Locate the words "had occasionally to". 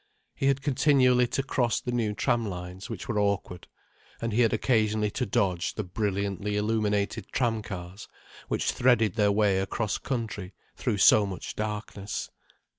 4.41-5.27